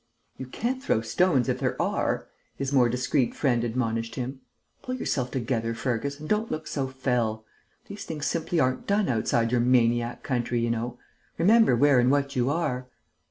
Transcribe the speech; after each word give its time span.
"You 0.35 0.47
can't 0.47 0.81
throw 0.81 1.01
stones 1.01 1.47
if 1.47 1.59
there 1.59 1.79
are," 1.79 2.25
his 2.55 2.73
more 2.73 2.89
discreet 2.89 3.35
friend 3.35 3.63
admonished 3.63 4.15
him. 4.15 4.41
"Pull 4.81 4.95
yourself 4.95 5.29
together, 5.29 5.75
Fergus, 5.75 6.19
and 6.19 6.27
don't 6.27 6.49
look 6.49 6.65
so 6.65 6.87
fell. 6.87 7.45
These 7.87 8.05
things 8.05 8.25
simply 8.25 8.59
aren't 8.59 8.87
done 8.87 9.07
outside 9.09 9.51
your 9.51 9.61
maniac 9.61 10.23
country, 10.23 10.59
you 10.59 10.71
know. 10.71 10.97
Remember 11.37 11.75
where 11.75 11.99
and 11.99 12.09
what 12.09 12.35
you 12.35 12.49
are." 12.49 12.87